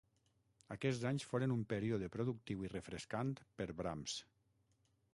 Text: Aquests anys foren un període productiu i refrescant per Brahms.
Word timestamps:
Aquests 0.75 1.03
anys 1.09 1.25
foren 1.33 1.53
un 1.57 1.61
període 1.75 2.11
productiu 2.17 2.65
i 2.67 2.73
refrescant 2.75 3.39
per 3.61 3.71
Brahms. 3.83 4.21